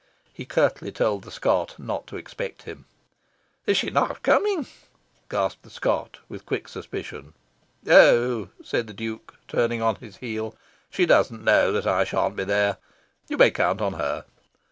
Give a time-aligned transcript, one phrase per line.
[0.33, 2.85] He curtly told the Scot not to expect him.
[3.67, 4.65] "Is SHE not coming?"
[5.29, 7.35] gasped the Scot, with quick suspicion.
[7.87, 10.55] "Oh," said the Duke, turning on his heel,
[10.89, 12.77] "she doesn't know that I shan't be there.
[13.27, 14.25] You may count on her."